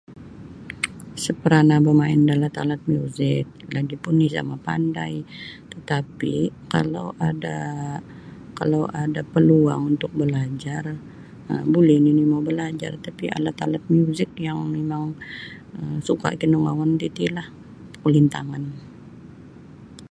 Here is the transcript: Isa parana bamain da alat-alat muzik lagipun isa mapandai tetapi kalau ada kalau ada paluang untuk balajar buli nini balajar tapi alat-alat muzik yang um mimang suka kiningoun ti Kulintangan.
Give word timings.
Isa 1.19 1.31
parana 1.41 1.75
bamain 1.87 2.21
da 2.27 2.33
alat-alat 2.37 2.81
muzik 2.93 3.45
lagipun 3.75 4.23
isa 4.27 4.41
mapandai 4.51 5.15
tetapi 5.73 6.35
kalau 6.73 7.07
ada 7.29 7.57
kalau 8.59 8.83
ada 9.03 9.21
paluang 9.33 9.81
untuk 9.91 10.11
balajar 10.19 10.83
buli 11.73 11.95
nini 12.05 12.23
balajar 12.47 12.91
tapi 13.05 13.25
alat-alat 13.37 13.83
muzik 13.95 14.31
yang 14.45 14.57
um 14.65 14.69
mimang 14.75 15.05
suka 16.07 16.27
kiningoun 16.39 16.91
ti 17.01 17.07
Kulintangan. 18.03 18.63